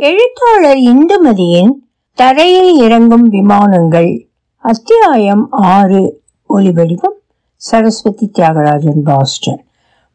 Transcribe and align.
எழுத்தாளர் 0.00 0.76
இந்துமதியின் 0.76 1.70
தரையில் 2.14 2.76
இறங்கும் 2.76 3.28
விமானங்கள். 3.28 4.28
அத்தியாயம் 4.56 5.48
ஆறு. 5.50 6.20
ஒலிவடிவம் 6.48 7.16
சரஸ்வதி 7.54 8.30
தியாகராஜன் 8.38 9.02
பாஸ்டன். 9.04 9.64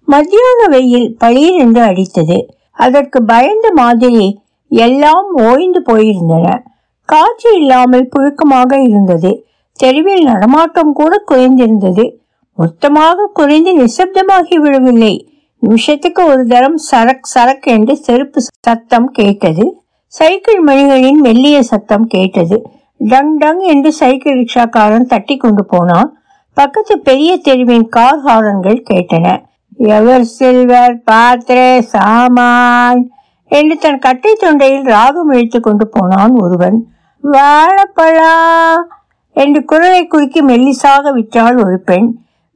மத்தியான 0.05 0.67
வெயில் 0.69 1.17
பளீரென்று 1.19 1.81
அடித்தது. 1.81 2.47
அதற்கு 2.71 3.23
பயந்த 3.23 3.71
மாதிரி 3.71 4.41
எல்லாம் 4.69 5.33
ஓய்ந்து 5.33 5.81
போயிருந்தன. 5.81 6.63
காற்று 7.06 7.56
இல்லாமல் 7.56 8.10
புழுக்கமாக 8.10 8.88
இருந்தது. 8.88 9.46
தெருவில் 9.74 10.24
நடமாட்டம் 10.24 10.94
கூட 10.94 11.24
குறைந்திருந்தது. 11.31 12.15
மொத்தமாக 12.56 13.29
குறைந்து 13.34 13.78
நிசப்தமாகி 13.78 14.56
விடவில்லை. 14.56 15.33
நிமிஷத்துக்கு 15.63 16.25
ஒரு 16.25 16.45
தரம் 16.45 16.77
சரக் 16.91 17.27
சரக் 17.34 17.61
என்று 17.61 17.98
செருப்பு 17.98 18.41
சத்தம் 18.67 19.12
கேட்டது. 19.12 19.84
சைக்கிள் 20.07 20.63
மணிகளின் 20.63 21.20
மெல்லிய 21.21 21.63
சத்தம் 21.63 22.08
கேட்டது. 22.08 22.58
டங் 22.98 23.38
டங் 23.38 23.59
என்று 23.59 23.91
சைக்கிள் 23.91 24.35
ரிக்ஷாக்காரன் 24.40 25.05
தட்டி 25.05 25.38
கொண்டு 25.38 25.66
போனான். 25.66 26.09
பக்கத்து 26.54 26.99
பெரிய 26.99 27.38
தெருவின் 27.38 27.88
கார் 27.90 28.21
ஹாரன்கள் 28.23 28.81
கேட்டன. 28.90 29.27
எவர் 29.77 30.23
சில்வர் 30.23 30.98
பாத்திரே 31.12 31.80
சாமான் 31.80 33.02
என்று 33.52 33.77
தன் 33.77 33.99
கட்டை 33.99 34.34
தொண்டையில் 34.41 34.84
ராகம் 34.84 35.32
இழுத்து 35.32 35.59
கொண்டு 35.59 35.88
போனான் 35.88 36.35
ஒருவன். 36.35 36.77
வாழப்பழா 37.23 38.35
என்று 39.35 39.66
குரலை 39.66 40.07
குறுக்கி 40.07 40.41
மெல்லிசாக 40.45 41.13
விற்றாள் 41.13 41.57
ஒரு 41.66 41.80
பெண். 41.80 42.09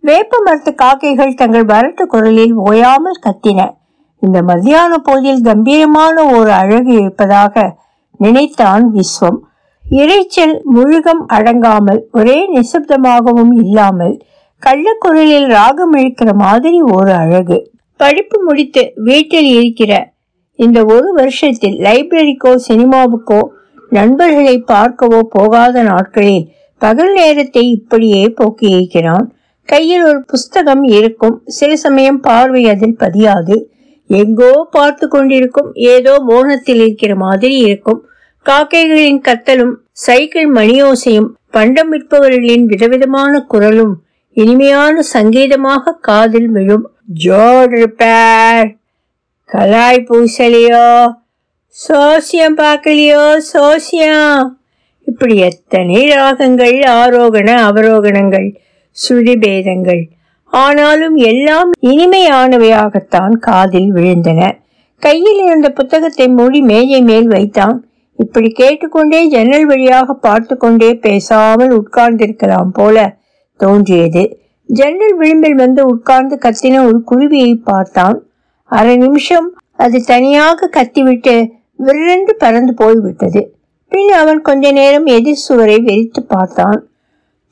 வேப்ப 0.07 0.39
மரத்து 0.45 0.71
காக்கைகள் 0.75 1.37
தங்கள் 1.39 1.67
வரட்டு 1.71 2.03
குரலில் 2.05 2.55
ஓயாமல் 2.67 3.23
கத்தின. 3.25 3.59
இந்த 4.23 4.37
மத்தியான 4.41 4.97
போதில் 4.97 5.41
கம்பீரமான 5.41 6.15
ஒரு 6.35 6.51
அழகு 6.61 6.91
இருப்பதாக 7.01 7.65
நினைத்தான் 8.19 8.85
விஸ்வம். 8.95 9.39
இறைச்சல் 9.85 10.55
முழுகம் 10.75 11.23
அடங்காமல் 11.27 12.01
ஒரே 12.11 12.37
நிசப்தமாகவும் 12.55 13.53
இல்லாமல் 13.63 14.15
கள்ளக்குரலில் 14.63 15.47
ராகம் 15.47 15.93
இழுக்கிற 15.93 16.29
மாதிரி 16.35 16.79
ஒரு 16.95 17.11
அழகு. 17.23 17.57
படிப்பு 17.99 18.37
முடித்து 18.47 18.83
வீட்டில் 19.07 19.49
இருக்கிற 19.59 19.91
இந்த 20.59 20.79
ஒரு 20.95 21.09
வருஷத்தில் 21.13 21.77
லைப்ரரிக்கோ 21.87 22.53
சினிமாவுக்கோ 22.67 23.41
நண்பர்களை 23.91 24.55
பார்க்கவோ 24.71 25.19
போகாத 25.35 25.83
நாட்களில் 25.83 26.45
பகல் 26.81 27.13
நேரத்தை 27.13 27.63
இப்படியே 27.77 28.23
போக்கியிருக்கிறான். 28.39 29.27
கையில் 29.67 30.03
ஒரு 30.03 30.19
புஸ்தகம் 30.27 30.83
இருக்கும். 30.83 31.43
சில 31.47 31.75
சமயம் 31.75 32.19
பார்வை 32.19 32.69
அதில் 32.69 32.97
பதியாது. 32.99 33.55
எங்கோ 34.09 34.67
பார்த்து 34.71 35.05
கொண்டிருக்கும். 35.07 35.69
ஏதோ 35.73 36.13
மோகத்தில் 36.19 36.81
இருக்கிற 36.81 37.15
மாதிரி 37.15 37.55
இருக்கும். 37.57 38.01
காக்கைகளின் 38.45 39.21
கத்தலும் 39.21 39.73
சைக்கிள் 39.91 40.49
மணியோசையும் 40.53 41.29
பண்டம் 41.51 41.91
விற்பவர்களின் 41.91 42.65
விதவிதமான 42.65 43.39
குரலும் 43.41 43.93
இனிமையான 44.37 45.01
சங்கீதமாக 45.13 45.97
காதில் 46.01 46.49
விழும். 46.49 46.85
ஜோட் 47.25 47.73
ரிப்பேர்! 47.75 48.67
கலாய் 49.49 50.05
பூசலியோ! 50.07 50.87
சோசியம் 51.75 52.57
பார்க்கலையோ! 52.57 53.23
சோசியம்! 53.53 54.41
இப்படி 55.07 55.35
எத்தனை 55.37 55.99
ராகங்கள் 56.11 56.77
ஆரோகண 56.93 57.49
அவரோகணங்கள். 57.69 58.47
சுழி 58.97 59.35
பேதங்கள் 59.35 60.03
ஆனாலும் 60.53 61.15
எல்லாம் 61.15 61.71
இனிமையானவையாகத்தான் 61.81 63.33
காதில் 63.39 63.91
விழுந்தன. 63.93 64.41
கையில் 65.03 65.41
இருந்த 65.45 65.67
புத்தகத்தை 65.69 66.27
மூடி 66.27 66.61
மேஜை 66.61 67.01
மேல் 67.01 67.27
வைத்தான். 67.27 67.77
இப்படி 68.19 68.49
கேட்டுக்கொண்டே 68.51 69.19
ஜன்னல் 69.27 69.65
வழியாக 69.65 70.13
பார்த்து 70.13 70.57
கொண்டே 70.57 70.93
பேசாமல் 70.93 71.73
உட்கார்ந்திருக்கலாம் 71.79 72.71
போல 72.73 73.17
தோன்றியது. 73.59 74.23
ஜன்னல் 74.69 75.15
விளிம்பில் 75.17 75.55
வந்து 75.55 75.81
உட்கார்ந்து 75.85 76.37
கத்தின 76.45 76.81
ஒரு 76.85 76.99
குருவியை 77.11 77.53
பார்த்தான். 77.63 78.17
அரை 78.71 78.95
நிமிஷம் 78.97 79.47
அது 79.75 79.97
தனியாக 80.05 80.67
கத்திவிட்டு 80.67 81.35
விரண்டு 81.79 82.33
பறந்து 82.37 82.73
போய்விட்டது. 82.73 83.41
பின் 83.91 84.11
அவன் 84.11 84.41
கொஞ்ச 84.41 84.71
நேரம் 84.71 85.05
எதிர் 85.05 85.43
சுவரை 85.47 85.77
வெறித்து 85.85 86.21
பார்த்தான். 86.27 86.79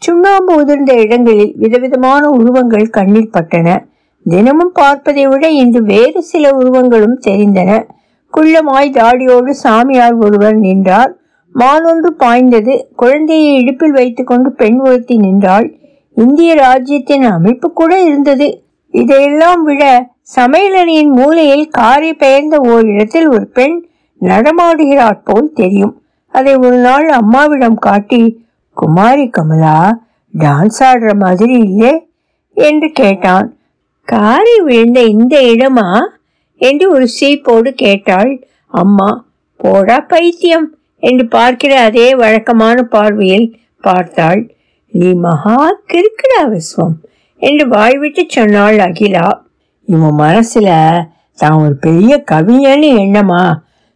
சுண்ணாம்பு 0.05 0.51
உதிர்ந்த 0.61 0.91
இடங்களில் 0.95 1.53
விதவிதமான 1.57 2.29
உருவங்கள் 2.29 2.89
கண்ணில் 2.89 3.29
பட்டன. 3.29 3.77
தினமும் 4.23 4.71
பார்ப்பதை 4.73 5.27
விட 5.27 5.49
இன்று 5.49 5.83
வேறு 5.83 6.21
சில 6.21 6.49
உருவங்களும் 6.49 7.19
தெரிந்தன. 7.27 7.83
குள்ளமாய் 8.37 8.91
தாடியோடு 8.91 9.49
சாமியார் 9.49 10.13
ஒருவர் 10.13 10.55
நின்றார். 10.55 11.17
மானொன்று 11.55 12.09
பாய்ந்தது. 12.17 12.87
குழந்தையை 12.95 13.55
இடுப்பில் 13.55 13.91
வைத்துக்கொண்டு 13.91 14.51
பெண் 14.51 14.79
ஒருத்தி 14.79 15.17
நின்றாள். 15.17 15.73
இந்திய 16.15 16.53
ராஜ்யத்தின் 16.53 17.23
அமைப்பு 17.23 17.73
கூட 17.73 18.01
இருந்தது. 18.01 18.63
இதையெல்லாம் 18.91 19.63
விட 19.63 19.83
சமையலறையின் 20.35 21.11
மூலையில் 21.11 21.67
காரை 21.69 22.13
பெயர்ந்த 22.13 22.57
ஓரிடத்தில் 22.57 23.27
ஒரு 23.27 23.47
பெண் 23.47 23.85
நடமாடுகிறாற் 24.21 25.21
போல் 25.23 25.53
தெரியும். 25.53 26.01
அதை 26.27 26.55
ஒரு 26.55 26.77
நாள் 26.77 27.07
அம்மாவிடம் 27.09 27.75
காட்டி 27.75 28.23
குமாரி 28.77 29.25
கமலா 29.29 29.77
டான்ஸ் 30.33 30.79
ஆடுற 30.83 31.11
மாதிரி 31.15 31.55
இல்லை 31.67 31.93
என்று 32.57 32.91
கேட்டான். 32.91 33.47
காரை 34.07 34.55
விழுந்த 34.59 34.99
இந்த 35.13 35.35
இடமா? 35.53 35.89
என்று 36.61 36.85
ஒரு 36.91 37.05
சீப்போடு 37.17 37.69
கேட்டாள். 37.75 38.31
அம்மா 38.71 39.09
போடா 39.59 39.97
பைத்தியம் 40.07 40.67
என்று 41.03 41.27
பார்க்கிற 41.27 41.71
அதே 41.83 42.07
வழக்கமான 42.15 42.77
பார்வையில் 42.83 43.47
பார்த்தாள். 43.83 44.41
நீ 44.93 45.07
மகா 45.25 45.57
கிறுக்குடா 45.91 46.41
விஸ்வம் 46.51 46.95
என்று 47.41 47.63
வாய்விட்டு 47.67 48.23
சொன்னாள் 48.27 48.77
அகிலா. 48.79 49.27
இவன் 49.87 50.19
மனசுல 50.19 50.69
தான் 51.39 51.57
ஒரு 51.63 51.75
பெரிய 51.75 52.13
கவிஞன்னு 52.31 52.89
எண்ணமா? 53.03 53.43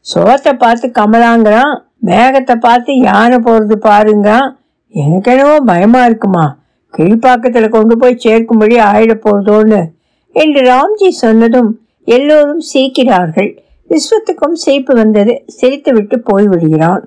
சோத்தை 0.06 0.52
பார்த்து 0.54 0.88
கமலாங்கிறான் 1.00 1.74
மேகத்தை 2.06 2.56
பார்த்து 2.56 2.92
யானை 3.00 3.38
போறது 3.38 3.76
பாருங்கிறான் 3.88 4.50
எனக்கு 4.92 5.32
என்னவோ 5.32 5.60
பயமா 5.60 6.06
இருக்குமா? 6.06 6.58
கீழ்ப்பாக்கத்தில் 6.98 7.70
கொண்டு 7.70 7.98
போய் 7.98 8.20
சேர்க்கும்படி 8.24 8.78
ஆயிடப் 8.78 9.26
போறதோன்னு. 9.26 9.86
என்று 10.32 10.62
ராம்ஜி 10.62 11.10
சொன்னதும் 11.10 11.80
எல்லோரும் 12.04 12.62
சிரிக்கிறார்கள். 12.74 13.58
விஸ்வத்துக்கும் 13.90 14.52
சிரிப்பு 14.52 14.94
வந்தது. 14.94 15.44
சிரித்து 15.48 15.94
விட்டு 15.94 16.24
போய்விடுகிறான் 16.32 17.04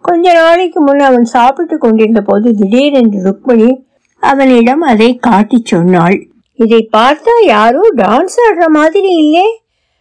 கொஞ்ச 0.00 0.32
நாளைக்கு 0.32 0.80
முன் 0.80 0.98
அவன் 0.98 1.24
சாப்பிட்டு 1.24 1.78
கொண்டிருந்த 1.78 2.20
போது 2.20 2.54
திடீரென்று 2.54 3.22
ருக்மணி 3.30 3.84
அவனிடம் 4.18 4.80
அதை 4.80 5.16
காட்டி 5.16 5.62
சொன்னாள். 5.64 6.28
இதை 6.54 6.88
பார்த்தா 6.96 7.44
யாரோ 7.46 7.80
டான்ஸ் 7.96 8.36
ஆடுற 8.48 8.66
மாதிரி 8.68 9.08
இல்லே. 9.08 9.42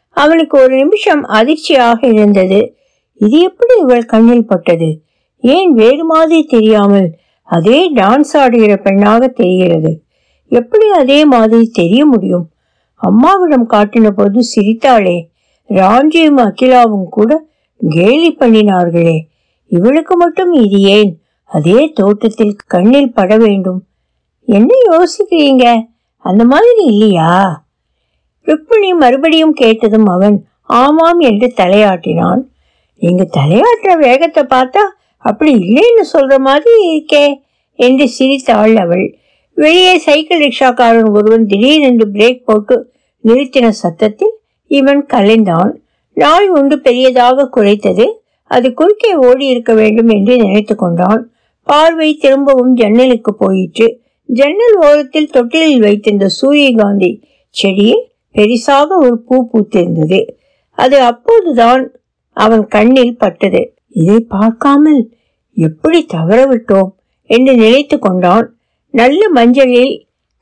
அவனுக்கு 0.10 0.62
ஒரு 0.62 0.76
நிமிஷம் 0.76 1.24
அதிர்ச்சியாக 1.24 2.08
இருந்தது. 2.08 2.76
இது 3.16 3.40
எப்படி 3.40 3.80
இவள் 3.80 4.06
கண்ணில் 4.06 4.48
பட்டது? 4.48 5.03
ஏன் 5.44 5.72
வேறு 5.74 6.04
மாதிரி 6.06 6.44
தெரியாமல் 6.44 7.08
அதே 7.44 7.94
டான்ஸ் 7.94 8.34
ஆடுகிற 8.34 8.74
பெண்ணாக 8.78 9.28
தெரிகிறது? 9.28 9.92
எப்படி 10.52 10.92
அதே 10.92 11.26
மாதிரி 11.26 11.70
தெரிய 11.74 12.06
முடியும்? 12.06 12.46
அம்மாவிடம் 12.96 13.70
காட்டின 13.70 14.10
போது 14.10 14.40
சிரித்தாளே. 14.56 15.18
ராஞ்சியும் 15.70 16.40
அகிலாவும் 16.44 17.10
கூட 17.10 17.48
கேலி 17.90 18.36
பண்ணினார்களே. 18.40 19.18
இவளுக்கு 19.68 20.18
மட்டும் 20.18 20.54
இது 20.54 20.80
ஏன்? 20.80 21.22
அதே 21.46 21.92
தோட்டத்தில் 21.94 22.56
கண்ணில் 22.68 23.14
பட 23.14 23.38
வேண்டும். 23.38 23.84
என்ன 24.46 24.70
யோசிக்கிறீங்க? 24.92 25.66
அந்த 26.18 26.46
மாதிரி 26.46 26.84
இல்லையா? 26.86 27.66
ருக்மிணி 28.42 28.94
மறுபடியும் 28.94 29.54
கேட்டதும் 29.54 30.06
அவன் 30.06 30.46
ஆமாம் 30.62 31.20
என்று 31.20 31.54
தலையாட்டினான். 31.58 32.42
நீங்க 32.96 33.30
தலையாட்டுற 33.38 33.98
வேகத்தை 33.98 34.44
பார்த்தா 34.44 34.84
அப்படி 35.24 35.52
இல்லைன்னு 35.64 36.06
சொல்ற 36.14 36.38
மாதிரி 36.38 36.74
இருக்கே 36.92 37.26
என்று 37.80 38.06
சிரித்தாள் 38.10 38.76
அவள் 38.76 39.06
வெளியே 39.58 39.98
சைக்கிள் 39.98 40.44
ரிக்ஷாக்காரன் 40.44 41.10
ஒருவன் 41.12 41.46
திடீரென்று 41.46 42.06
பிரேக் 42.14 42.46
போட்டு 42.46 42.76
நிறுத்தின 43.24 43.68
சத்தத்தில் 43.82 44.36
இவன் 44.72 45.02
கலைந்தான். 45.14 45.72
நாய் 46.18 46.50
ஒன்று 46.50 46.76
பெரியதாக 46.80 47.50
குறைத்தது 47.56 48.06
அது 48.52 48.68
குறுக்கே 48.74 49.12
ஓடி 49.28 49.46
இருக்க 49.48 49.72
வேண்டும் 49.74 50.10
என்று 50.10 50.34
நினைத்து 50.38 50.76
கொண்டான். 50.76 51.22
பார்வை 51.68 52.10
திரும்பவும் 52.14 52.74
ஜன்னலுக்கு 52.74 53.32
போயிற்று. 53.36 53.88
ஜன்னல் 54.30 54.76
ஓரத்தில் 54.80 55.32
தொட்டிலில் 55.34 55.80
வைத்திருந்த 55.80 56.28
சூரியகாந்தி 56.28 57.12
செடியில் 57.56 58.04
பெரிசாக 58.36 58.88
ஒரு 59.00 59.16
பூ 59.28 59.38
பூத்திருந்தது. 59.52 60.20
அது 60.78 60.98
அப்போதுதான் 61.02 61.84
அவன் 62.38 62.64
கண்ணில் 62.68 63.18
பட்டது. 63.18 63.62
இதை 63.94 64.20
பார்க்காமல் 64.20 65.02
எப்படி 65.58 66.00
தவறவிட்டோம் 66.14 66.92
என்று 67.30 67.54
நினைத்து 67.56 68.00
கொண்டான் 68.00 68.48
நல்ல 68.94 69.22
மஞ்சளில் 69.36 69.94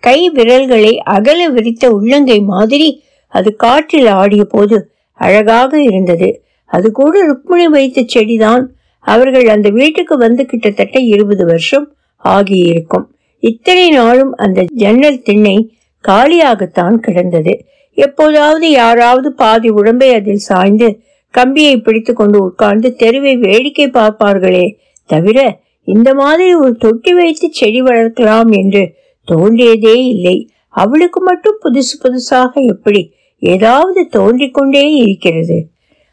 கை 0.04 0.30
விரல்களை 0.30 0.94
அகல 1.16 1.50
விரித்த 1.50 1.90
உள்ளங்கை 1.90 2.40
மாதிரி 2.44 2.90
அது 3.34 3.50
காற்றில் 3.56 4.10
ஆடிய 4.12 4.44
போது 4.44 4.78
அழகாக 5.20 5.82
இருந்தது. 5.82 6.30
அது 6.66 6.88
கூட 6.92 7.14
ருக்மிணி 7.26 7.68
வைத்த 7.68 8.06
செடிதான். 8.14 8.64
அவர்கள் 9.06 9.48
அந்த 9.48 9.68
வீட்டுக்கு 9.70 10.18
வந்து 10.18 10.44
கிட்டத்தட்ட 10.46 11.00
இருபது 11.00 11.44
வருஷம் 11.46 11.86
ஆகியிருக்கும். 12.24 13.06
இத்தனை 13.44 13.90
நாளும் 13.90 14.34
அந்த 14.36 14.66
ஜன்னல் 14.74 15.22
திண்ணை 15.22 15.58
காலியாகத்தான் 16.04 16.98
கிடந்தது. 16.98 17.54
எப்போதாவது 17.98 18.68
யாராவது 18.72 19.30
பாதி 19.32 19.70
உடம்பை 19.70 20.10
அதில் 20.14 20.46
சாய்ந்து 20.50 20.90
கம்பியை 21.32 21.76
பிடித்து 21.78 22.14
கொண்டு 22.14 22.44
உட்கார்ந்து 22.44 22.96
தெருவை 22.96 23.36
வேடிக்கை 23.36 23.88
பார்ப்பார்களே. 23.88 24.66
தவிர 25.06 25.40
இந்த 25.84 26.14
மாதிரி 26.14 26.54
ஒரு 26.54 26.76
தொட்டி 26.76 27.14
வைத்து 27.14 27.48
செடி 27.52 27.82
வளர்க்கலாம் 27.82 28.52
என்று 28.52 28.84
தோன்றியதே 29.28 29.96
இல்லை. 30.06 30.50
அவளுக்கு 30.68 31.22
மட்டும் 31.22 31.58
புதுசு 31.64 31.96
புதுசாக 32.04 32.52
எப்படி 32.68 33.02
ஏதாவது 33.40 34.08
தோன்றிக்கொண்டே 34.08 34.92
இருக்கிறது. 34.92 35.68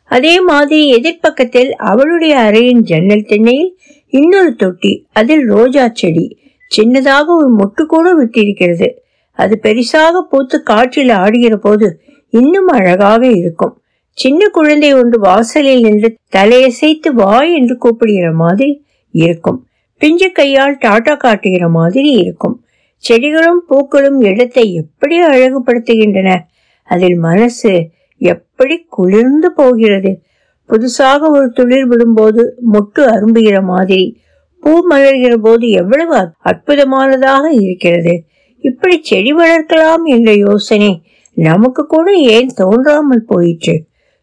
அதே 0.05 0.41
மாதிரி 0.41 0.79
எதிர்ப்பக்கத்தில் 0.95 1.71
அவளுடைய 1.71 2.35
அறையின் 2.39 2.81
ஜன்னல் 2.81 3.25
திண்ணையில் 3.25 3.79
இன்னொரு 4.09 4.55
தொட்டி 4.55 5.07
அதில் 5.13 5.45
ரோஜா 5.47 5.91
செடி. 5.93 6.27
சின்னதாக 6.71 7.27
ஒரு 7.27 7.51
மொட்டு 7.59 7.83
கூட 7.83 8.25
விட்டிருக்கிறது. 8.25 8.89
அது 9.39 9.59
பெரிசாக 9.63 10.21
பூத்து 10.31 10.63
காற்றில் 10.63 11.09
ஆடுகிற 11.09 11.57
போது 11.57 12.01
இன்னும் 12.31 12.67
அழகாக 12.67 13.27
இருக்கும். 13.27 13.75
சின்ன 14.19 14.49
குழந்தை 14.49 14.95
ஒன்று 14.95 15.19
வாசலில் 15.19 15.81
நின்று 15.81 16.09
தலையசைத்து 16.37 17.11
வா 17.13 17.35
என்று 17.59 17.75
கூப்பிடுகிற 17.77 18.29
மாதிரி 18.33 18.71
இருக்கும். 19.15 19.59
பிஞ்சு 20.01 20.29
கையால் 20.33 20.75
டாட்டா 20.77 21.15
காட்டுகிற 21.17 21.69
மாதிரி 21.69 22.11
இருக்கும். 22.11 22.57
செடிகளும் 23.05 23.61
பூக்களும் 23.67 24.21
இடத்தை 24.21 24.65
எப்படி 24.75 25.17
அழகுபடுத்துகின்றன? 25.23 26.31
அதில் 26.89 27.19
மனசு 27.19 27.73
எப்படி 28.21 28.77
குளிர்ந்து 28.89 29.49
போகிறது? 29.53 30.13
புதுசாக 30.71 31.21
ஒரு 31.31 31.47
துளிர் 31.55 31.87
விடும்போது 31.91 32.43
மொட்டு 32.73 33.03
அரும்புகிற 33.15 33.59
மாதிரி 33.63 34.01
பூ 34.63 34.73
மலர்கிற 34.91 35.35
போது 35.37 35.67
எவ்வளவு 35.81 36.15
அற்புதமானதாக 36.43 37.45
இருக்கிறது? 37.61 38.15
இப்படி 38.65 38.97
செடி 39.03 39.33
வளர்க்கலாம் 39.33 40.05
என்ற 40.07 40.33
யோசனை 40.47 40.91
நமக்கு 41.37 41.83
கூட 41.87 42.09
ஏன் 42.13 42.51
தோன்றாமல் 42.55 43.25
போயிற்று? 43.27 43.77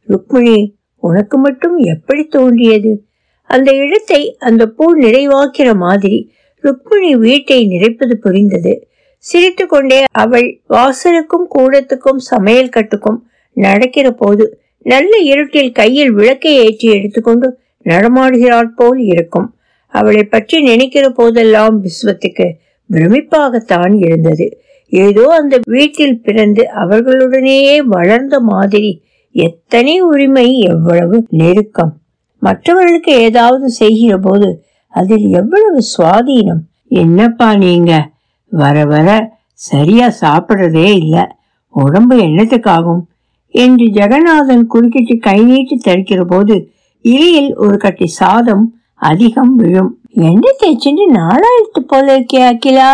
ருக்மிணி 0.07 0.57
உனக்கு 1.03 1.37
மட்டும் 1.37 1.77
எப்படி 1.77 2.23
தோன்றியது? 2.27 3.05
அந்த 3.43 3.71
இடத்தை 3.75 4.37
அந்த 4.39 4.67
பூ 4.67 4.85
நிறைவாக்கிற 4.95 5.75
மாதிரி 5.75 6.33
ருக்மிணி 6.63 7.15
வீட்டை 7.15 7.67
நிறைப்பது 7.67 8.17
புரிந்தது. 8.17 8.73
சிரித்து 9.17 9.65
கொண்டே 9.65 10.03
அவள் 10.11 10.47
வாசலுக்கும் 10.69 11.47
கூடத்துக்கும் 11.55 12.21
சமையல் 12.31 12.73
கட்டுக்கும் 12.75 13.19
நடக்கிற 13.53 14.11
போது 14.11 14.45
நல்ல 14.81 15.17
இருட்டில் 15.17 15.71
கையில் 15.71 16.11
விளக்கை 16.11 16.53
ஏற்றி 16.55 16.87
எடுத்துக்கொண்டு 16.91 17.47
நடமாடுகிறாள் 17.83 18.71
போல் 18.75 18.99
இருக்கும். 18.99 19.47
அவளை 19.93 20.23
பற்றி 20.23 20.61
நினைக்கிற 20.61 21.09
போதெல்லாம் 21.09 21.75
விஸ்வத்துக்கு 21.83 22.47
பிரமிப்பாகத்தான் 22.93 23.93
இருந்தது. 23.97 24.47
ஏதோ 24.91 25.23
அந்த 25.27 25.55
வீட்டில் 25.65 26.21
பிறந்து 26.21 26.63
அவர்களுடனேயே 26.73 27.77
வளர்ந்த 27.87 28.39
மாதிரி 28.39 28.91
எத்தனை 29.37 30.01
உரிமை 30.01 30.59
எவ்வளவு 30.59 31.25
நெருக்கம். 31.29 31.93
மற்றவர்களுக்கு 32.39 33.11
ஏதாவது 33.11 33.69
செய்கிற 33.69 34.17
போது 34.17 34.63
அதில் 34.87 35.27
எவ்வளவு 35.27 35.79
சுவாதீனம். 35.97 36.61
என்னப்பா 36.87 37.55
நீங்க? 37.55 38.09
வர 38.49 38.85
வர 38.85 39.37
சரியா 39.53 40.11
சாப்பிடுறதே 40.21 40.95
இல்லை. 40.95 41.27
உடம்பு 41.69 42.15
என்னத்துக்காகும்? 42.15 43.01
என்று 43.49 43.85
ஜெகநாதன் 43.85 44.67
குறுக்கிட்டு 44.67 45.17
கை 45.17 45.43
நீட்டி 45.43 45.81
தரிக்கிற 45.85 46.23
போது 46.23 46.71
இலையில் 47.01 47.55
ஒரு 47.55 47.77
கட்டி 47.77 48.07
சாதம் 48.07 48.79
அதிகம் 48.95 49.55
விழும். 49.55 49.99
என்ன 50.09 50.51
தேய்ச்சிட்டு 50.59 51.05
நாளாயிரத்து 51.07 51.79
போல 51.87 52.19
இருக்கே 52.19 52.35
அகிலா? 52.35 52.91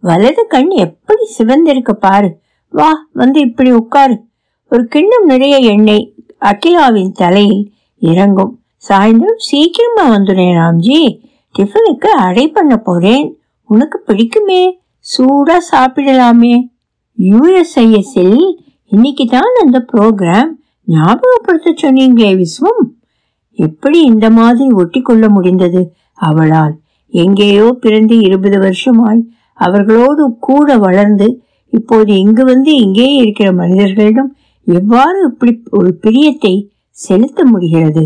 வலது 0.00 0.46
கண் 0.46 0.70
எப்படி 0.70 1.22
சிவந்திருக்க 1.38 1.92
பாரு. 1.92 2.38
வா 2.68 3.06
வந்து 3.12 3.40
இப்படி 3.40 3.72
உட்காரு. 3.72 4.28
ஒரு 4.72 4.84
கிண்ணம் 4.84 5.24
நிறைய 5.24 5.58
எண்ணெய் 5.58 6.04
அகிலாவின் 6.38 7.12
தலையில் 7.12 7.62
இறங்கும். 8.02 8.52
சாயந்தரம் 8.88 9.40
சீக்கிரமா 9.46 10.04
வந்துடுறேன் 10.14 10.54
ராம்ஜி. 10.58 10.98
டிஃபனுக்கு 11.54 12.10
அடை 12.26 12.48
பண்ண 12.48 12.76
போறேன். 12.76 13.24
உனக்கு 13.64 13.98
பிடிக்குமே? 14.06 14.62
சூடா 15.06 15.56
சாப்பிடலாமே. 15.72 16.54
யூஎஸ்ஐஎஸ்எல் 17.18 18.38
இன்னைக்கு 18.86 19.24
தான் 19.26 19.58
அந்த 19.62 19.78
ப்ரோக்ராம் 19.92 20.50
ஞாபகப்படுத்த 20.88 21.74
சொன்னீங்களே 21.82 22.30
விஸ்வம். 22.34 22.82
எப்படி 23.58 24.00
இந்த 24.02 24.30
மாதிரி 24.30 24.70
ஒட்டி 24.72 25.00
கொள்ள 25.00 25.28
முடிந்தது? 25.28 25.82
அவளால் 26.14 26.74
எங்கேயோ 27.12 27.66
பிறந்து 27.80 28.18
இருபது 28.18 28.58
வருஷமாய் 28.58 29.22
அவர்களோடு 29.54 30.36
கூட 30.40 30.76
வளர்ந்து 30.78 31.28
இப்போது 31.72 32.12
இங்கு 32.16 32.44
வந்து 32.44 32.74
இங்கே 32.76 33.08
இருக்கிற 33.14 33.52
மனிதர்களிடம் 33.52 34.30
எவ்வாறு 34.66 35.18
இப்படி 35.30 35.62
ஒரு 35.70 35.98
பிரியத்தை 36.02 36.54
செலுத்த 36.90 37.44
முடிகிறது? 37.44 38.04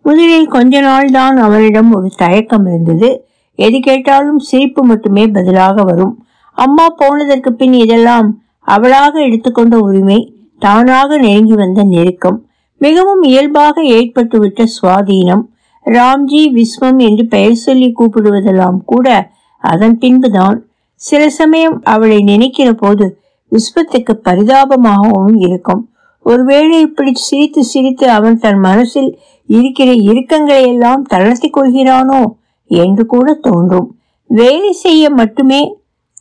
முதலில் 0.00 0.48
கொஞ்ச 0.48 0.80
நாள் 0.80 1.10
தான் 1.10 1.36
அவரிடம் 1.36 1.92
ஒரு 1.92 2.10
தயக்கம் 2.16 2.66
இருந்தது. 2.66 3.26
எது 3.54 3.80
கேட்டாலும் 3.80 4.38
சிரிப்பு 4.38 4.84
மட்டுமே 4.84 5.26
பதிலாக 5.26 5.82
வரும். 5.82 6.14
அம்மா 6.52 6.86
போனதற்கு 6.88 7.52
பின் 7.52 7.72
இதெல்லாம் 7.72 8.42
அவளாக 8.60 9.20
எடுத்துக்கொண்ட 9.20 9.78
உரிமை 9.78 10.34
தானாக 10.58 11.18
நெருங்கி 11.18 11.52
வந்த 11.52 11.82
நெருக்கம். 11.82 12.46
மிகவும் 12.78 13.22
இயல்பாக 13.22 13.82
ஏற்பட்டுவிட்ட 13.82 14.64
சுவாதீனம். 14.76 15.44
ராம்ஜி 15.86 16.42
விஸ்வம் 16.58 16.98
என்று 16.98 17.26
பெயர் 17.26 17.54
சொல்லி 17.54 17.94
கூப்பிடுவதெல்லாம் 17.98 18.78
கூட 18.84 19.30
அதன் 19.58 19.98
பின்புதான். 19.98 20.64
சில 20.94 21.28
சமயம் 21.30 21.80
அவளை 21.84 22.22
நினைக்கிற 22.22 22.72
போது 22.72 23.06
விஸ்வத்துக்கு 23.54 24.14
பரிதாபமாகவும் 24.28 25.36
இருக்கும். 25.46 25.82
ஒருவேளை 26.22 26.80
இப்படி 26.80 27.12
சிரித்து 27.14 27.62
சிரித்து 27.62 28.06
அவன் 28.08 28.38
தன் 28.38 28.60
மனசில் 28.60 29.10
இருக்கிற 29.46 29.92
இறுக்கங்களை 29.92 30.62
எல்லாம் 30.66 31.02
தளர்த்தி 31.02 31.48
கொள்கிறானோ 31.50 32.22
என்று 32.70 33.06
கூட 33.06 33.34
தோன்றும். 33.34 33.88
வேலை 34.26 34.72
செய்ய 34.72 35.10
மட்டுமே 35.10 35.62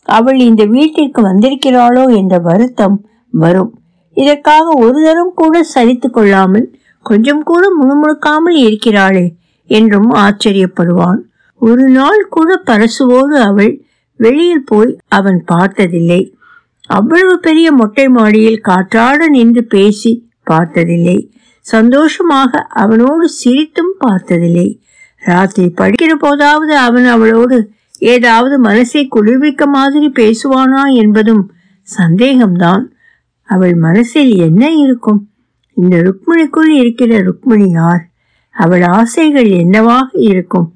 அவள் 0.03 0.39
இந்த 0.39 0.63
வீட்டிற்கு 0.65 1.19
வந்திருக்கிறாளோ 1.21 2.03
என்ற 2.19 2.37
வருத்தம் 2.39 2.97
வரும். 3.33 3.71
இதற்காக 4.17 4.65
ஒரு 4.85 4.97
தரம் 5.03 5.33
கூட 5.35 5.61
சரித்து 5.75 6.07
கொள்ளாமல் 6.09 6.67
கொஞ்சம் 7.05 7.43
கூட 7.43 7.63
முணுமுணுக்காமல் 7.79 8.57
இருக்கிறாளே 8.65 9.25
என்றும் 9.69 10.11
ஆச்சரியப்படுவான். 10.25 11.21
ஒரு 11.61 11.85
நாள் 11.89 12.21
கூட 12.29 12.51
பரசுவோடு 12.65 13.35
அவள் 13.49 13.73
வெளியில் 14.19 14.65
போய் 14.65 14.91
அவன் 15.07 15.39
பார்த்ததில்லை. 15.45 16.21
அவ்வளவு 16.93 17.35
பெரிய 17.39 17.67
மொட்டை 17.71 18.05
மாடியில் 18.09 18.63
காற்றாட 18.67 19.27
நின்று 19.27 19.61
பேசி 19.65 20.11
பார்த்ததில்லை. 20.43 21.17
சந்தோஷமாக 21.65 22.61
அவனோடு 22.73 23.25
சிரித்தும் 23.41 23.93
பார்த்ததில்லை. 23.97 24.67
ராத்திரி 25.23 25.67
படிக்கிற 25.81 26.13
போதாவது 26.15 26.73
அவன் 26.77 27.05
அவளோடு 27.05 27.57
ஏதாவது 28.11 28.55
மனசை 28.63 29.01
குளிர்விக்க 29.07 29.63
மாதிரி 29.67 30.07
பேசுவானா 30.19 30.83
என்பதும் 30.93 31.43
சந்தேகம்தான். 31.87 32.83
அவள் 33.49 33.75
மனசில் 33.85 34.33
என்ன 34.47 34.63
இருக்கும்? 34.83 35.21
இந்த 35.77 35.95
ருக்மிணிக்குள் 35.97 36.71
இருக்கிற 36.81 37.11
ருக்மிணி 37.19 37.67
யார்? 37.71 38.03
அவள் 38.55 38.83
ஆசைகள் 38.97 39.49
என்னவாக 39.61 40.09
இருக்கும்? 40.29 40.67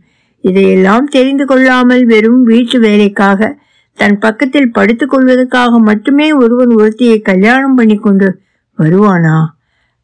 இதையெல்லாம் 0.43 1.07
தெரிந்து 1.07 1.45
கொள்ளாமல் 1.45 2.03
வெறும் 2.05 2.41
வீட்டு 2.43 2.77
வேலைக்காக 2.79 3.50
தன் 3.98 4.20
பக்கத்தில் 4.20 4.72
படுத்துக் 4.72 5.10
கொள்வதற்காக 5.10 5.80
மட்டுமே 5.80 6.32
ஒருவன் 6.32 6.70
ஒருத்தியை 6.70 7.22
கல்யாணம் 7.22 7.75
பண்ணி 7.75 7.96
கொண்டு 7.96 8.39
வருவானா? 8.77 9.38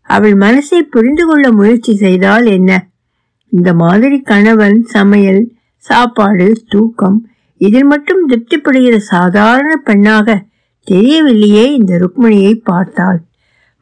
அவள் 0.01 0.33
மனசை 0.33 0.79
புரிந்து 0.79 1.25
கொள்ள 1.25 1.51
முயற்சி 1.51 1.95
செய்தால் 1.95 2.45
என்ன? 2.45 2.87
இந்த 3.49 3.73
மாதிரி 3.73 4.21
கணவன் 4.21 4.83
சமையல் 4.83 5.51
சாப்பாடு 5.77 6.47
தூக்கம் 6.67 7.27
இதில் 7.57 7.83
மட்டும் 7.83 8.29
திருப்திப்படுகிற 8.29 8.95
சாதாரண 8.97 9.75
பெண்ணாக 9.75 10.45
தெரியவில்லையே 10.91 11.65
இந்த 11.71 11.93
ருக்மணியை 11.99 12.53
பார்த்தாள். 12.63 13.19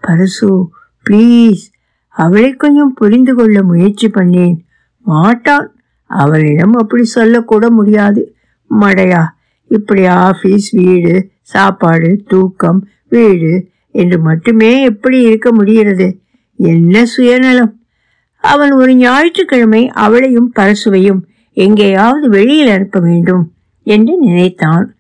பரசு 0.04 0.68
ப்ளீஸ் 1.06 1.64
அவளை 2.08 2.52
கொஞ்சம் 2.52 2.94
புரிந்து 2.94 3.36
கொள்ள 3.36 3.64
முயற்சி 3.64 4.08
பண்ணேன். 4.08 4.58
மாட்டான். 5.00 5.76
அவளிடம் 6.06 6.74
அப்படி 6.74 7.04
சொல்லக்கூட 7.04 7.70
முடியாது. 7.70 8.36
மடையா 8.80 9.24
இப்படி 9.72 10.06
ஆபீஸ் 10.06 10.72
வீடு 10.72 11.30
சாப்பாடு 11.42 12.24
தூக்கம் 12.28 12.88
வீடு 13.10 13.68
என்று 13.92 14.20
மட்டுமே 14.20 14.82
எப்படி 14.82 15.22
இருக்க 15.22 15.54
முடிகிறது? 15.54 16.08
என்ன 16.56 17.06
சுயநலம்? 17.06 17.74
அவன் 18.44 18.72
ஒரு 18.72 18.96
ஞாயிற்றுக்கிழமை 18.96 19.88
அவளையும் 19.88 20.52
பரசுவையும் 20.60 21.22
எங்கேயாவது 21.58 22.30
வெளியில் 22.30 22.68
அனுப்ப 22.68 23.00
வேண்டும் 23.00 23.44
என்று 23.84 24.18
நினைத்தான். 24.18 24.96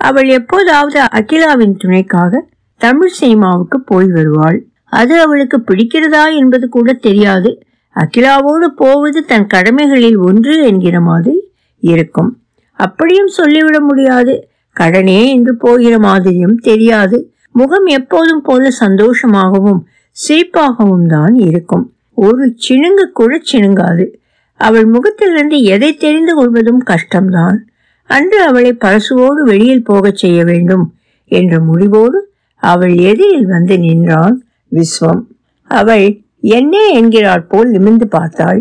அவள் 0.00 0.28
எப்போதாவது 0.28 1.00
அகிலாவின் 1.00 1.76
துணைக்காக 1.84 2.40
தமிழ் 2.80 3.14
சினிமாவுக்கு 3.20 3.80
போய் 3.80 4.06
வருவாள். 4.06 4.58
அது 4.84 5.20
அவளுக்கு 5.20 5.58
பிடிக்கிறதா 5.58 6.24
என்பது 6.36 6.68
கூட 6.68 6.92
தெரியாது. 6.92 7.62
அகிலாவோடு 7.96 8.66
போவது 8.76 9.24
தன் 9.24 9.46
கடமைகளில் 9.46 10.18
ஒன்று 10.18 10.54
என்கிற 10.66 11.00
மாதிரி 11.00 11.36
இருக்கும். 11.82 12.32
அப்படியும் 12.76 13.28
சொல்லிவிட 13.28 13.80
முடியாது. 13.80 14.48
கடனே 14.72 15.20
என்று 15.34 15.56
போகிற 15.56 15.98
மாதிரியும் 15.98 16.56
தெரியாது. 16.58 17.18
முகம் 17.50 17.86
எப்போதும் 17.86 18.42
போல 18.42 18.68
சந்தோஷமாகவும் 18.80 19.80
சிரிப்பாகவும் 20.16 21.06
தான் 21.06 21.34
இருக்கும். 21.34 21.84
ஒரு 22.14 22.56
சினுங்கு 22.68 23.06
கூட 23.12 23.40
சிணுங்காது 23.52 24.06
அவள் 24.54 24.84
முகத்திலிருந்து 24.84 25.62
எதை 25.62 25.94
தெரிந்து 25.94 26.34
கொள்வதும் 26.34 26.82
கஷ்டம்தான். 26.86 27.56
அன்று 28.02 28.42
அவளை 28.42 28.72
பரசுவோடு 28.72 29.40
வெளியில் 29.42 29.84
போகச் 29.84 30.16
செய்ய 30.16 30.44
வேண்டும் 30.44 30.84
என்ற 31.24 31.60
முடிவோடு 31.60 32.18
அவள் 32.62 32.94
எதிரில் 32.94 33.46
வந்து 33.46 33.78
நின்றான் 33.78 34.36
விஸ்வம். 34.72 35.22
அவள் 35.70 36.06
என்ன 36.40 36.76
என்கிறாள் 36.92 37.44
போல் 37.48 37.70
நிமிர்ந்து 37.70 38.06
பார்த்தாள். 38.08 38.60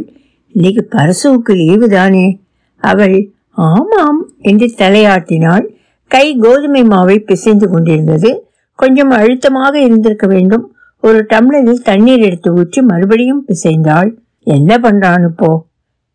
இன்னைக்கு 0.53 0.83
பரசுவுக்கு 0.91 1.53
லீவு 1.55 1.89
தானே 1.89 2.41
அவள் 2.77 3.17
ஆமாம் 3.55 4.29
என்று 4.41 4.73
தலையாட்டினாள். 4.77 5.65
கை 6.07 6.37
கோதுமை 6.37 6.81
மாவை 6.81 7.17
பிசைந்து 7.17 7.69
கொண்டிருந்தது. 7.69 8.47
கொஞ்சம் 8.75 9.09
அழுத்தமாக 9.09 9.79
இருந்திருக்க 9.79 10.27
வேண்டும். 10.27 10.75
ஒரு 11.01 11.25
டம்ளரில் 11.29 11.83
தண்ணீர் 11.83 12.19
எடுத்து 12.19 12.53
ஊற்றி 12.53 12.81
மறுபடியும் 12.81 13.45
பிசைந்தாள். 13.47 14.17
என்ன 14.39 14.77
பண்றான் 14.77 15.23
இப்போ 15.23 15.65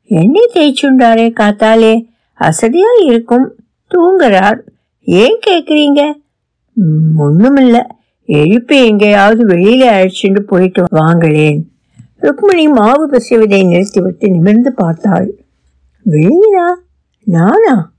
எண்ணெய் 0.05 0.51
தேய்ச்சுண்டாரே 0.55 1.33
காத்தாலே. 1.41 2.07
அசதியா 2.41 3.05
இருக்கும். 3.05 3.55
தூங்குறார். 3.91 4.59
ஏன் 5.01 5.39
கேக்குறீங்க? 5.47 6.13
ஒண்ணுமில்ல. 7.19 7.83
எழுப்பி 8.25 8.87
எங்கேயாவது 8.87 9.47
வெளியில 9.47 9.85
அழைச்சிட்டு 9.89 10.41
போயிட்டு 10.41 10.85
வாங்களேன். 10.93 11.63
ருக்மிணி 12.21 12.69
மாவு 12.69 13.11
பிசைவதை 13.11 13.67
நிறுத்திவிட்டு 13.67 14.31
நிமிர்ந்து 14.31 14.73
பார்த்தாள். 14.73 15.31
வெளியிலா? 16.11 16.69
நானா? 17.25 17.93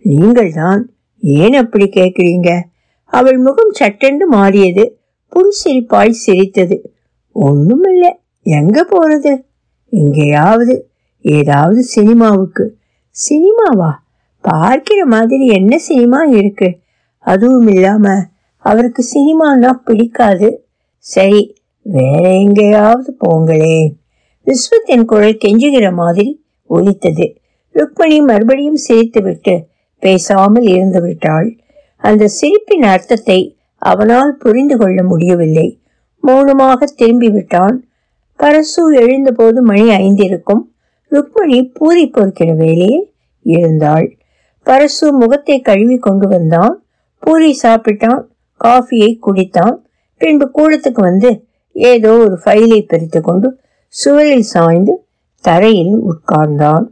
நீங்கள் 0.00 0.52
தான் 0.52 0.90
ஏன் 1.20 1.52
அப்படி 1.52 1.84
கேட்குறீங்க? 1.84 2.62
அவள் 3.04 3.38
முகம் 3.38 3.70
சட்டென்று 3.70 4.26
மாறியது. 4.26 5.00
புன்சிரிப்பாய் 5.32 6.10
சிரித்தது. 6.10 6.92
ஒன்றுமில்லை 7.32 8.18
எங்க 8.42 8.88
போறது? 8.90 9.44
எங்கேயாவது 9.88 10.90
ஏதாவது 11.20 11.82
சினிமாவுக்கு. 11.82 12.76
சினிமாவா? 13.30 13.90
பார்க்கிற 14.40 15.06
மாதிரி 15.06 15.46
என்ன 15.46 15.78
சினிமா 15.78 16.22
இருக்கு? 16.22 16.78
அதுவும் 17.18 17.66
இல்லாம 17.66 18.26
அவருக்கு 18.56 19.04
சினிமானா 19.14 19.70
பிடிக்காது. 19.70 20.64
சரி 20.96 21.56
வேற 21.82 22.34
எங்கேயாவது 22.34 23.16
போங்களே 23.20 23.98
விஸ்வத்தின் 24.46 25.04
குரல் 25.04 25.38
கெஞ்சுகிற 25.44 25.92
மாதிரி 25.92 26.44
ஒலித்தது. 26.64 27.39
ருக்மணி 27.74 28.18
மறுபடியும் 28.30 28.80
சிரித்துவிட்டு 28.86 29.54
பேசாமல் 30.02 30.66
இருந்து 30.66 31.00
விட்டாள் 31.00 31.48
அந்த 32.02 32.28
சிரிப்பின் 32.28 32.86
அர்த்தத்தை 32.92 33.40
அவனால் 33.82 34.32
புரிந்து 34.36 34.76
கொள்ள 34.78 34.98
முடியவில்லை. 35.02 35.68
மௌனமாக 36.22 36.88
திரும்பி 36.96 37.28
விட்டான் 37.28 37.76
பரசு 38.40 38.82
எழுந்தபோது 39.02 39.62
மணி 39.62 39.84
ஐந்திருக்கும். 39.96 40.62
ருக்மணி 41.12 41.58
பூரி 41.72 42.04
பொறுக்கிற 42.06 42.50
வேலையில் 42.54 43.06
இருந்தாள் 43.46 44.06
பரசு 44.66 45.06
முகத்தை 45.12 45.56
கழுவி 45.60 45.96
கொண்டு 45.98 46.26
வந்தான். 46.28 46.74
பூரி 47.22 47.50
சாப்பிட்டான். 47.62 48.22
காஃபியை 48.60 49.10
குடித்தான். 49.26 49.76
பின்பு 50.20 50.46
கூடத்துக்கு 50.58 51.00
வந்து 51.00 51.30
ஏதோ 51.76 52.12
ஒரு 52.24 52.36
ஃபைலை 52.44 52.80
பிரித்து 52.82 53.20
கொண்டு 53.20 53.48
சுவரில் 53.94 54.48
சாய்ந்து 54.54 54.94
தரையில் 55.44 55.94
உட்கார்ந்தான். 56.10 56.86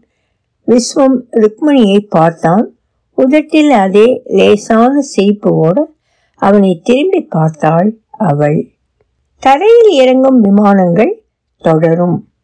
விஸ்வம் 0.69 1.21
ருக்மணியை 1.31 1.99
பார்த்தான். 2.09 2.75
உதட்டில் 3.15 3.71
அதே 3.71 4.23
லேசான 4.25 5.01
சிரிப்போடு 5.17 5.83
அவனை 6.35 6.81
திரும்பி 6.85 7.21
பார்த்தாள் 7.21 7.97
அவள். 8.11 8.69
தரையில் 9.41 9.91
இறங்கும் 9.91 10.41
விமானங்கள் 10.41 11.25
தொடரும். 11.59 12.28